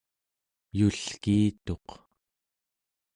[0.77, 1.87] yulkiituq